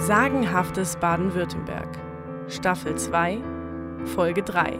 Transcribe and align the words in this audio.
Sagenhaftes 0.00 0.96
Baden-Württemberg. 1.00 1.98
Staffel 2.48 2.94
2, 2.94 3.42
Folge 4.04 4.44
3. 4.44 4.78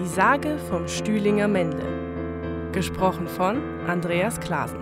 Die 0.00 0.06
Sage 0.06 0.58
vom 0.70 0.86
Stühlinger 0.86 1.48
Männle. 1.48 2.70
Gesprochen 2.70 3.26
von 3.26 3.60
Andreas 3.88 4.38
Klasen. 4.38 4.78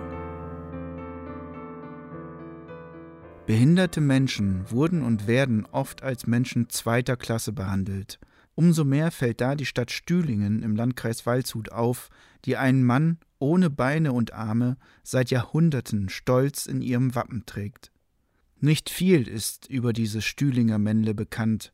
Behinderte 3.47 3.99
Menschen 3.99 4.69
wurden 4.69 5.01
und 5.01 5.25
werden 5.25 5.65
oft 5.71 6.03
als 6.03 6.27
Menschen 6.27 6.69
zweiter 6.69 7.17
Klasse 7.17 7.51
behandelt. 7.51 8.19
Umso 8.53 8.85
mehr 8.85 9.09
fällt 9.09 9.41
da 9.41 9.55
die 9.55 9.65
Stadt 9.65 9.89
Stühlingen 9.89 10.61
im 10.61 10.75
Landkreis 10.75 11.25
Waldshut 11.25 11.71
auf, 11.71 12.09
die 12.45 12.57
einen 12.57 12.83
Mann 12.83 13.17
ohne 13.39 13.71
Beine 13.71 14.13
und 14.13 14.33
Arme 14.33 14.77
seit 15.01 15.31
Jahrhunderten 15.31 16.09
stolz 16.09 16.67
in 16.67 16.83
ihrem 16.83 17.15
Wappen 17.15 17.47
trägt. 17.47 17.91
Nicht 18.59 18.89
viel 18.89 19.27
ist 19.27 19.69
über 19.69 19.93
dieses 19.93 20.25
Stühlinger 20.25 20.79
Männle 20.79 21.13
bekannt. 21.13 21.71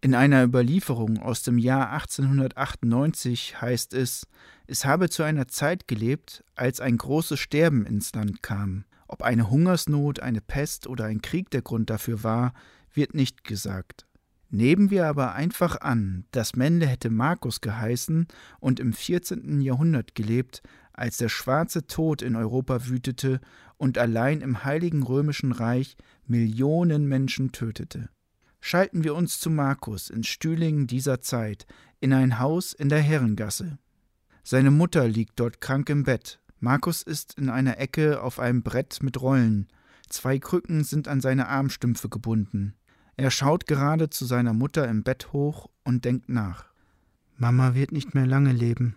In 0.00 0.14
einer 0.14 0.44
Überlieferung 0.44 1.18
aus 1.18 1.42
dem 1.42 1.58
Jahr 1.58 1.90
1898 1.90 3.60
heißt 3.60 3.92
es, 3.92 4.28
es 4.68 4.84
habe 4.84 5.08
zu 5.08 5.24
einer 5.24 5.48
Zeit 5.48 5.88
gelebt, 5.88 6.44
als 6.54 6.80
ein 6.80 6.96
großes 6.96 7.40
Sterben 7.40 7.84
ins 7.84 8.14
Land 8.14 8.40
kam. 8.40 8.84
Ob 9.08 9.22
eine 9.22 9.50
Hungersnot, 9.50 10.20
eine 10.20 10.40
Pest 10.40 10.86
oder 10.86 11.06
ein 11.06 11.22
Krieg 11.22 11.50
der 11.50 11.62
Grund 11.62 11.90
dafür 11.90 12.22
war, 12.22 12.52
wird 12.94 13.14
nicht 13.14 13.42
gesagt. 13.42 14.06
Nehmen 14.48 14.90
wir 14.90 15.06
aber 15.06 15.34
einfach 15.34 15.80
an, 15.80 16.24
das 16.30 16.54
Männle 16.54 16.86
hätte 16.86 17.10
Markus 17.10 17.60
geheißen 17.60 18.28
und 18.60 18.78
im 18.78 18.92
14. 18.92 19.60
Jahrhundert 19.60 20.14
gelebt, 20.14 20.62
als 20.96 21.18
der 21.18 21.28
schwarze 21.28 21.86
Tod 21.86 22.22
in 22.22 22.36
Europa 22.36 22.88
wütete 22.88 23.40
und 23.76 23.98
allein 23.98 24.40
im 24.40 24.64
Heiligen 24.64 25.02
Römischen 25.02 25.52
Reich 25.52 25.96
Millionen 26.26 27.06
Menschen 27.06 27.52
tötete. 27.52 28.08
Schalten 28.60 29.04
wir 29.04 29.14
uns 29.14 29.38
zu 29.38 29.50
Markus 29.50 30.10
in 30.10 30.24
Stühlingen 30.24 30.86
dieser 30.86 31.20
Zeit 31.20 31.66
in 32.00 32.12
ein 32.12 32.38
Haus 32.38 32.72
in 32.72 32.88
der 32.88 33.00
Herrengasse. 33.00 33.78
Seine 34.42 34.70
Mutter 34.70 35.06
liegt 35.06 35.38
dort 35.38 35.60
krank 35.60 35.88
im 35.90 36.04
Bett. 36.04 36.40
Markus 36.58 37.02
ist 37.02 37.38
in 37.38 37.50
einer 37.50 37.78
Ecke 37.78 38.22
auf 38.22 38.38
einem 38.40 38.62
Brett 38.62 39.02
mit 39.02 39.20
Rollen. 39.20 39.68
Zwei 40.08 40.38
Krücken 40.38 40.84
sind 40.84 41.08
an 41.08 41.20
seine 41.20 41.48
Armstümpfe 41.48 42.08
gebunden. 42.08 42.74
Er 43.16 43.30
schaut 43.30 43.66
gerade 43.66 44.10
zu 44.10 44.24
seiner 44.24 44.52
Mutter 44.52 44.88
im 44.88 45.02
Bett 45.02 45.32
hoch 45.32 45.68
und 45.84 46.04
denkt 46.04 46.28
nach. 46.28 46.66
Mama 47.36 47.74
wird 47.74 47.92
nicht 47.92 48.14
mehr 48.14 48.26
lange 48.26 48.52
leben. 48.52 48.96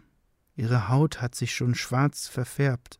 Ihre 0.60 0.90
Haut 0.90 1.22
hat 1.22 1.36
sich 1.36 1.56
schon 1.56 1.74
schwarz 1.74 2.28
verfärbt 2.28 3.00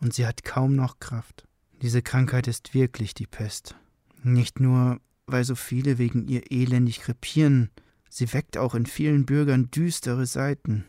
und 0.00 0.14
sie 0.14 0.24
hat 0.24 0.44
kaum 0.44 0.76
noch 0.76 1.00
Kraft. 1.00 1.48
Diese 1.82 2.00
Krankheit 2.00 2.46
ist 2.46 2.74
wirklich 2.74 3.12
die 3.12 3.26
Pest. 3.26 3.74
Nicht 4.22 4.60
nur, 4.60 5.00
weil 5.26 5.42
so 5.42 5.56
viele 5.56 5.98
wegen 5.98 6.28
ihr 6.28 6.52
elendig 6.52 7.00
krepieren, 7.00 7.70
sie 8.08 8.32
weckt 8.32 8.56
auch 8.56 8.76
in 8.76 8.86
vielen 8.86 9.26
Bürgern 9.26 9.68
düstere 9.72 10.26
Seiten. 10.26 10.84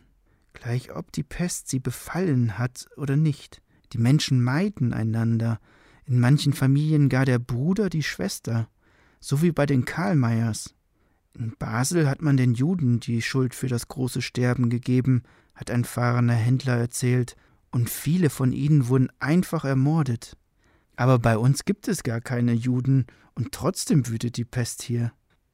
Gleich 0.54 0.96
ob 0.96 1.12
die 1.12 1.24
Pest 1.24 1.68
sie 1.68 1.80
befallen 1.80 2.60
hat 2.60 2.86
oder 2.96 3.18
nicht. 3.18 3.64
Die 3.92 3.98
Menschen 3.98 4.44
meiden 4.44 4.94
einander, 4.94 5.60
in 6.06 6.20
manchen 6.20 6.54
Familien 6.54 7.10
gar 7.10 7.26
der 7.26 7.40
Bruder 7.40 7.90
die 7.90 8.04
Schwester, 8.04 8.70
so 9.20 9.42
wie 9.42 9.52
bei 9.52 9.66
den 9.66 9.84
Karlmeyers. 9.84 10.76
In 11.36 11.56
Basel 11.58 12.08
hat 12.08 12.22
man 12.22 12.38
den 12.38 12.54
Juden 12.54 13.00
die 13.00 13.24
Schuld 13.24 13.56
für 13.56 13.68
das 13.68 13.88
große 13.88 14.22
Sterben 14.22 14.70
gegeben, 14.70 15.24
hat 15.56 15.72
ein 15.72 15.86
fahrender 15.86 16.34
Händler 16.34 16.78
erzählt, 16.78 17.36
und 17.72 17.90
viele 17.90 18.30
von 18.30 18.52
ihnen 18.52 18.88
wurden 18.88 19.10
einfach 19.20 19.66
ermordet. 19.66 20.38
Aber 20.96 21.18
bei 21.18 21.38
uns 21.38 21.66
gibt 21.66 21.88
es 21.88 22.04
gar 22.04 22.22
keine 22.22 22.54
Juden, 22.54 23.08
und 23.36 23.52
trotzdem 23.52 24.08
wütet 24.08 24.38
die 24.38 24.46
Pest 24.46 24.84
hier. 24.84 25.12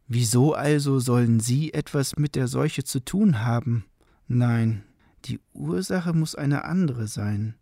Wieso 0.08 0.53
also 0.53 1.00
sollen 1.00 1.39
Sie 1.39 1.73
etwas 1.73 2.17
mit 2.17 2.36
der 2.36 2.47
Seuche 2.47 2.83
zu 2.83 3.00
tun 3.00 3.41
haben? 3.45 3.86
Nein, 4.28 4.84
die 5.25 5.40
Ursache 5.53 6.13
muss 6.13 6.35
eine 6.35 6.66
andere 6.66 7.07
sein. 7.07 7.56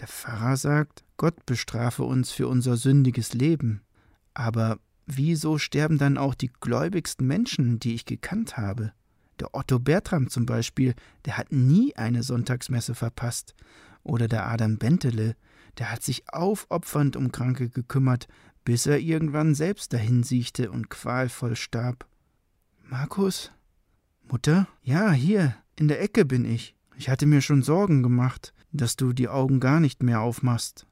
Der 0.00 0.08
Pfarrer 0.08 0.56
sagt, 0.56 1.04
Gott 1.16 1.46
bestrafe 1.46 2.02
uns 2.02 2.30
für 2.32 2.48
unser 2.48 2.76
sündiges 2.76 3.32
Leben. 3.32 3.82
Aber 4.34 4.78
wieso 5.06 5.58
sterben 5.58 5.96
dann 5.96 6.18
auch 6.18 6.34
die 6.34 6.50
gläubigsten 6.60 7.26
Menschen, 7.26 7.78
die 7.78 7.94
ich 7.94 8.04
gekannt 8.04 8.56
habe? 8.56 8.92
Der 9.40 9.54
Otto 9.54 9.78
Bertram 9.78 10.28
zum 10.28 10.46
Beispiel, 10.46 10.94
der 11.24 11.36
hat 11.36 11.52
nie 11.52 11.94
eine 11.96 12.22
Sonntagsmesse 12.22 12.94
verpasst. 12.94 13.54
Oder 14.02 14.28
der 14.28 14.46
Adam 14.46 14.78
Bentele, 14.78 15.36
der 15.78 15.90
hat 15.90 16.02
sich 16.02 16.32
aufopfernd 16.32 17.16
um 17.16 17.32
Kranke 17.32 17.68
gekümmert, 17.68 18.28
bis 18.64 18.86
er 18.86 18.98
irgendwann 18.98 19.54
selbst 19.54 19.92
dahinsiechte 19.92 20.70
und 20.70 20.88
qualvoll 20.88 21.56
starb. 21.56 22.06
Markus? 22.82 23.52
Mutter? 24.28 24.66
Ja, 24.82 25.12
hier, 25.12 25.56
in 25.76 25.88
der 25.88 26.00
Ecke 26.00 26.24
bin 26.24 26.44
ich. 26.44 26.74
Ich 26.96 27.08
hatte 27.08 27.26
mir 27.26 27.42
schon 27.42 27.62
Sorgen 27.62 28.02
gemacht, 28.02 28.54
dass 28.72 28.96
du 28.96 29.12
die 29.12 29.28
Augen 29.28 29.60
gar 29.60 29.80
nicht 29.80 30.02
mehr 30.02 30.20
aufmachst. 30.20 30.86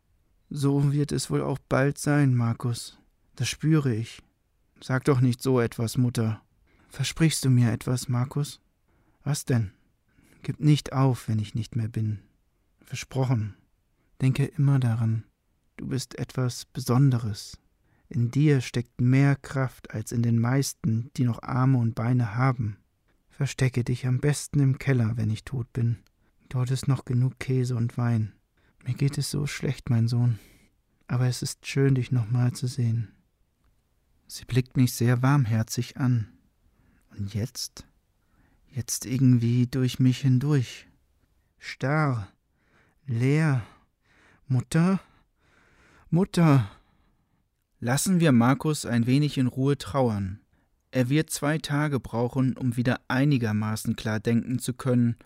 So 0.51 0.93
wird 0.93 1.13
es 1.13 1.31
wohl 1.31 1.43
auch 1.43 1.59
bald 1.69 1.99
sein, 1.99 2.35
Markus. 2.35 2.99
Das 3.37 3.49
spüre 3.49 3.95
ich. 3.95 4.23
Sag 4.81 5.05
doch 5.05 5.21
nicht 5.21 5.43
so 5.43 5.61
etwas, 5.61 5.97
Mutter. 5.97 6.43
Versprichst 6.95 7.45
du 7.45 7.51
mir 7.51 7.73
etwas, 7.73 8.09
Markus? 8.09 8.61
Was 9.25 9.45
denn? 9.45 9.73
Gib 10.45 10.61
nicht 10.61 10.93
auf, 10.93 11.27
wenn 11.27 11.41
ich 11.41 11.57
nicht 11.57 11.75
mehr 11.75 11.89
bin. 11.89 12.21
Versprochen. 12.83 13.57
Denke 14.21 14.45
immer 14.45 14.79
daran, 14.79 15.25
du 15.77 15.89
bist 15.89 16.17
etwas 16.21 16.67
Besonderes. 16.67 17.59
In 18.09 18.31
dir 18.31 18.61
steckt 18.61 19.01
mehr 19.01 19.35
Kraft 19.35 19.91
als 19.91 20.13
in 20.13 20.23
den 20.23 20.39
meisten, 20.39 21.11
die 21.17 21.25
noch 21.25 21.43
Arme 21.43 21.79
und 21.79 21.97
Beine 21.97 22.37
haben. 22.37 22.77
Verstecke 23.29 23.83
dich 23.83 24.07
am 24.07 24.21
besten 24.21 24.61
im 24.61 24.79
Keller, 24.79 25.17
wenn 25.17 25.31
ich 25.31 25.43
tot 25.43 25.73
bin. 25.73 25.97
Dort 26.49 26.71
ist 26.71 26.87
noch 26.87 27.05
genug 27.05 27.41
Käse 27.41 27.75
und 27.75 27.99
Wein. 27.99 28.35
Mir 28.87 28.95
geht 28.95 29.19
es 29.19 29.33
so 29.33 29.49
schlecht, 29.49 29.91
mein 29.91 30.07
Sohn. 30.07 30.39
Aber 31.09 31.27
es 31.27 31.43
ist 31.43 31.67
schön, 31.67 31.97
dich 31.97 32.13
nochmal 32.13 32.53
zu 32.53 32.69
sehen. 32.69 33.09
Sie 34.29 34.45
blickt 34.45 34.77
mich 34.77 34.93
sehr 34.93 35.23
warmherzig 35.23 35.97
an. 35.97 36.29
Und 37.17 37.35
jetzt? 37.35 37.87
Jetzt 38.71 39.07
irgendwie 39.07 39.67
durch 39.67 39.99
mich 39.99 40.19
hindurch. 40.19 40.87
Starr, 41.59 42.29
leer. 43.07 43.63
Mutter? 44.49 45.01
Mutter! 46.11 46.71
Lassen 47.79 48.19
wir 48.19 48.33
Markus 48.33 48.85
ein 48.85 49.07
wenig 49.07 49.39
in 49.39 49.47
Ruhe 49.47 49.79
trauern. 49.79 50.41
Er 50.91 51.09
wird 51.09 51.31
zwei 51.31 51.59
Tage 51.59 52.01
brauchen, 52.01 52.57
um 52.57 52.77
wieder 52.77 53.01
einigermaßen 53.09 53.97
klar 53.97 54.21
denken 54.21 54.59
zu 54.59 54.75
können. 54.75 55.17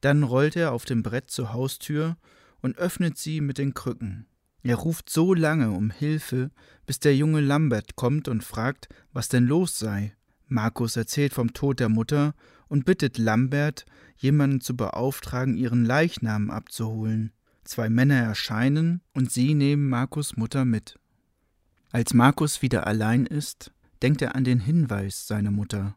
Dann 0.00 0.22
rollt 0.22 0.56
er 0.56 0.72
auf 0.72 0.84
dem 0.84 1.02
Brett 1.02 1.30
zur 1.30 1.52
Haustür 1.52 2.16
und 2.60 2.78
öffnet 2.78 3.18
sie 3.18 3.40
mit 3.40 3.58
den 3.58 3.74
Krücken. 3.74 4.26
Er 4.62 4.76
ruft 4.76 5.10
so 5.10 5.34
lange 5.34 5.70
um 5.70 5.90
Hilfe, 5.90 6.50
bis 6.86 6.98
der 6.98 7.14
junge 7.14 7.40
Lambert 7.40 7.94
kommt 7.94 8.26
und 8.26 8.42
fragt, 8.42 8.88
was 9.12 9.28
denn 9.28 9.46
los 9.46 9.78
sei. 9.78 10.15
Markus 10.48 10.96
erzählt 10.96 11.34
vom 11.34 11.52
Tod 11.52 11.80
der 11.80 11.88
Mutter 11.88 12.34
und 12.68 12.84
bittet 12.84 13.18
Lambert, 13.18 13.84
jemanden 14.16 14.60
zu 14.60 14.76
beauftragen, 14.76 15.56
ihren 15.56 15.84
Leichnam 15.84 16.50
abzuholen. 16.50 17.32
Zwei 17.64 17.90
Männer 17.90 18.16
erscheinen 18.16 19.02
und 19.12 19.32
sie 19.32 19.54
nehmen 19.54 19.88
Markus 19.88 20.36
Mutter 20.36 20.64
mit. 20.64 20.98
Als 21.90 22.14
Markus 22.14 22.62
wieder 22.62 22.86
allein 22.86 23.26
ist, 23.26 23.72
denkt 24.02 24.22
er 24.22 24.36
an 24.36 24.44
den 24.44 24.60
Hinweis 24.60 25.26
seiner 25.26 25.50
Mutter. 25.50 25.96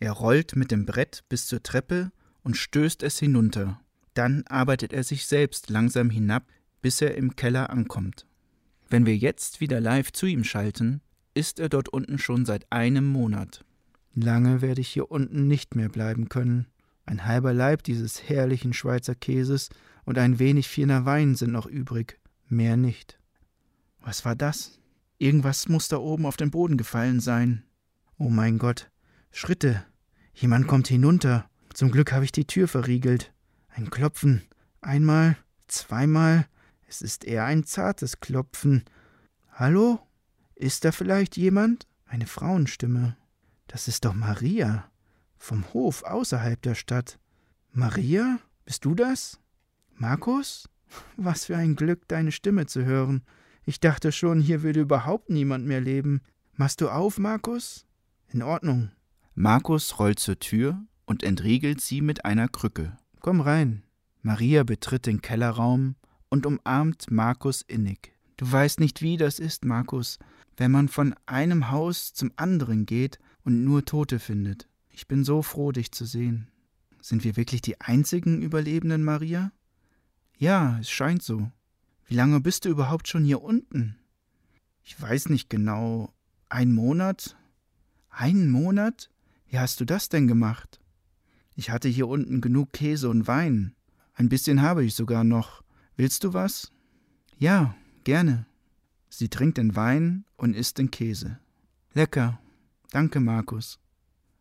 Er 0.00 0.12
rollt 0.12 0.56
mit 0.56 0.70
dem 0.70 0.86
Brett 0.86 1.24
bis 1.28 1.46
zur 1.46 1.62
Treppe 1.62 2.10
und 2.42 2.56
stößt 2.56 3.02
es 3.02 3.18
hinunter. 3.18 3.80
Dann 4.14 4.44
arbeitet 4.48 4.92
er 4.92 5.04
sich 5.04 5.26
selbst 5.26 5.70
langsam 5.70 6.10
hinab, 6.10 6.46
bis 6.82 7.00
er 7.00 7.16
im 7.16 7.36
Keller 7.36 7.70
ankommt. 7.70 8.26
Wenn 8.88 9.06
wir 9.06 9.16
jetzt 9.16 9.60
wieder 9.60 9.80
live 9.80 10.12
zu 10.12 10.26
ihm 10.26 10.44
schalten, 10.44 11.00
ist 11.34 11.58
er 11.58 11.68
dort 11.68 11.88
unten 11.88 12.18
schon 12.18 12.44
seit 12.44 12.70
einem 12.70 13.06
Monat. 13.06 13.64
Lange 14.14 14.62
werde 14.62 14.80
ich 14.80 14.88
hier 14.88 15.10
unten 15.10 15.48
nicht 15.48 15.74
mehr 15.74 15.88
bleiben 15.88 16.28
können. 16.28 16.66
Ein 17.04 17.26
halber 17.26 17.52
Leib 17.52 17.82
dieses 17.82 18.28
herrlichen 18.28 18.72
Schweizer 18.72 19.14
Käses 19.14 19.70
und 20.04 20.18
ein 20.18 20.38
wenig 20.38 20.68
Vierner 20.68 21.04
Wein 21.04 21.34
sind 21.34 21.52
noch 21.52 21.66
übrig, 21.66 22.20
mehr 22.48 22.76
nicht. 22.76 23.18
Was 24.00 24.24
war 24.24 24.36
das? 24.36 24.78
Irgendwas 25.18 25.68
muss 25.68 25.88
da 25.88 25.98
oben 25.98 26.26
auf 26.26 26.36
den 26.36 26.50
Boden 26.50 26.76
gefallen 26.76 27.20
sein. 27.20 27.64
Oh 28.18 28.28
mein 28.28 28.58
Gott. 28.58 28.90
Schritte. 29.32 29.84
Jemand 30.32 30.66
kommt 30.66 30.88
hinunter. 30.88 31.48
Zum 31.72 31.90
Glück 31.90 32.12
habe 32.12 32.24
ich 32.24 32.32
die 32.32 32.46
Tür 32.46 32.68
verriegelt. 32.68 33.32
Ein 33.68 33.90
Klopfen. 33.90 34.42
Einmal, 34.80 35.36
zweimal. 35.66 36.46
Es 36.86 37.02
ist 37.02 37.24
eher 37.24 37.44
ein 37.44 37.64
zartes 37.64 38.20
Klopfen. 38.20 38.84
Hallo? 39.52 39.98
Ist 40.54 40.84
da 40.84 40.92
vielleicht 40.92 41.36
jemand? 41.36 41.86
Eine 42.06 42.26
Frauenstimme. 42.26 43.16
Das 43.66 43.88
ist 43.88 44.04
doch 44.04 44.14
Maria. 44.14 44.90
Vom 45.36 45.64
Hof 45.72 46.04
außerhalb 46.04 46.60
der 46.62 46.74
Stadt. 46.74 47.18
Maria? 47.72 48.38
Bist 48.64 48.84
du 48.84 48.94
das? 48.94 49.40
Markus? 49.94 50.68
Was 51.16 51.46
für 51.46 51.56
ein 51.56 51.76
Glück, 51.76 52.06
deine 52.08 52.32
Stimme 52.32 52.66
zu 52.66 52.84
hören. 52.84 53.22
Ich 53.64 53.80
dachte 53.80 54.12
schon, 54.12 54.40
hier 54.40 54.62
würde 54.62 54.80
überhaupt 54.80 55.30
niemand 55.30 55.66
mehr 55.66 55.80
leben. 55.80 56.20
Machst 56.54 56.80
du 56.80 56.88
auf, 56.88 57.18
Markus? 57.18 57.86
In 58.28 58.42
Ordnung. 58.42 58.90
Markus 59.34 59.98
rollt 59.98 60.18
zur 60.18 60.38
Tür 60.38 60.80
und 61.06 61.22
entriegelt 61.22 61.80
sie 61.80 62.00
mit 62.00 62.24
einer 62.24 62.48
Krücke. 62.48 62.96
Komm 63.20 63.40
rein. 63.40 63.82
Maria 64.22 64.62
betritt 64.64 65.06
den 65.06 65.20
Kellerraum 65.20 65.96
und 66.28 66.46
umarmt 66.46 67.10
Markus 67.10 67.62
innig. 67.62 68.12
Du 68.36 68.50
weißt 68.50 68.80
nicht, 68.80 69.02
wie 69.02 69.16
das 69.16 69.38
ist, 69.38 69.64
Markus, 69.64 70.18
wenn 70.56 70.70
man 70.70 70.88
von 70.88 71.14
einem 71.26 71.70
Haus 71.70 72.12
zum 72.14 72.32
anderen 72.36 72.86
geht 72.86 73.18
und 73.44 73.64
nur 73.64 73.84
Tote 73.84 74.18
findet. 74.18 74.68
Ich 74.90 75.06
bin 75.06 75.24
so 75.24 75.42
froh, 75.42 75.72
dich 75.72 75.92
zu 75.92 76.04
sehen. 76.04 76.48
Sind 77.00 77.24
wir 77.24 77.36
wirklich 77.36 77.62
die 77.62 77.80
einzigen 77.80 78.42
Überlebenden, 78.42 79.04
Maria? 79.04 79.52
Ja, 80.36 80.78
es 80.80 80.90
scheint 80.90 81.22
so. 81.22 81.50
Wie 82.06 82.14
lange 82.14 82.40
bist 82.40 82.64
du 82.64 82.70
überhaupt 82.70 83.08
schon 83.08 83.24
hier 83.24 83.42
unten? 83.42 83.96
Ich 84.82 85.00
weiß 85.00 85.28
nicht 85.28 85.48
genau. 85.48 86.12
Ein 86.48 86.72
Monat? 86.72 87.36
Einen 88.10 88.50
Monat? 88.50 89.10
Wie 89.46 89.58
hast 89.58 89.80
du 89.80 89.84
das 89.84 90.08
denn 90.08 90.26
gemacht? 90.26 90.80
Ich 91.54 91.70
hatte 91.70 91.88
hier 91.88 92.08
unten 92.08 92.40
genug 92.40 92.72
Käse 92.72 93.08
und 93.08 93.26
Wein. 93.26 93.74
Ein 94.14 94.28
bisschen 94.28 94.62
habe 94.62 94.84
ich 94.84 94.94
sogar 94.94 95.24
noch. 95.24 95.62
Willst 95.96 96.24
du 96.24 96.32
was? 96.32 96.72
Ja, 97.38 97.74
gerne. 98.04 98.46
Sie 99.08 99.28
trinkt 99.28 99.58
den 99.58 99.76
Wein 99.76 100.24
und 100.36 100.54
isst 100.54 100.78
den 100.78 100.90
Käse. 100.90 101.38
Lecker. 101.92 102.40
Danke, 102.94 103.18
Markus. 103.18 103.80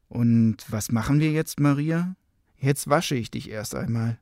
Und 0.10 0.58
was 0.70 0.92
machen 0.92 1.20
wir 1.20 1.32
jetzt, 1.32 1.60
Maria? 1.60 2.16
Jetzt 2.56 2.88
wasche 2.88 3.16
ich 3.16 3.32
dich 3.32 3.50
erst 3.50 3.74
einmal. 3.74 4.20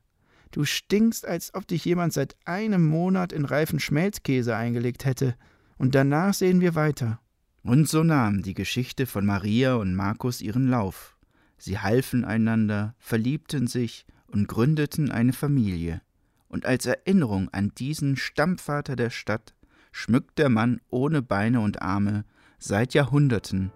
Du 0.52 0.64
stinkst, 0.64 1.26
als 1.26 1.52
ob 1.52 1.66
dich 1.66 1.84
jemand 1.84 2.14
seit 2.14 2.34
einem 2.46 2.82
Monat 2.82 3.34
in 3.34 3.44
reifen 3.44 3.78
Schmelzkäse 3.78 4.56
eingelegt 4.56 5.04
hätte. 5.04 5.34
Und 5.76 5.94
danach 5.94 6.32
sehen 6.32 6.62
wir 6.62 6.74
weiter. 6.74 7.20
Und 7.62 7.90
so 7.90 8.04
nahm 8.04 8.40
die 8.40 8.54
Geschichte 8.54 9.04
von 9.04 9.26
Maria 9.26 9.74
und 9.74 9.94
Markus 9.94 10.40
ihren 10.40 10.66
Lauf. 10.66 11.18
Sie 11.58 11.78
halfen 11.78 12.24
einander, 12.24 12.94
verliebten 12.98 13.66
sich 13.66 14.06
und 14.28 14.48
gründeten 14.48 15.10
eine 15.10 15.34
Familie. 15.34 16.00
Und 16.48 16.64
als 16.64 16.86
Erinnerung 16.86 17.50
an 17.50 17.72
diesen 17.76 18.16
Stammvater 18.16 18.96
der 18.96 19.10
Stadt 19.10 19.54
schmückt 19.90 20.38
der 20.38 20.48
Mann 20.48 20.80
ohne 20.88 21.20
Beine 21.20 21.60
und 21.60 21.82
Arme 21.82 22.24
seit 22.58 22.94
Jahrhunderten 22.94 23.72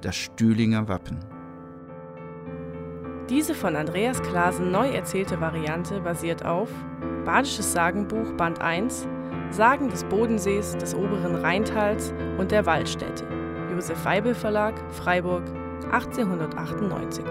das 0.00 0.16
Stühlinger 0.16 0.88
Wappen. 0.88 1.18
Diese 3.28 3.54
von 3.54 3.76
Andreas 3.76 4.22
Klasen 4.22 4.70
neu 4.70 4.88
erzählte 4.88 5.40
Variante 5.40 6.00
basiert 6.00 6.44
auf 6.44 6.70
Badisches 7.24 7.72
Sagenbuch 7.72 8.32
Band 8.38 8.60
1, 8.60 9.06
Sagen 9.50 9.88
des 9.90 10.04
Bodensees, 10.04 10.76
des 10.78 10.94
oberen 10.94 11.34
Rheintals 11.34 12.14
und 12.38 12.50
der 12.50 12.64
Waldstätte. 12.64 13.26
Josef 13.70 14.02
Weibel 14.04 14.34
Verlag, 14.34 14.74
Freiburg, 14.92 15.42
1898. 15.92 17.24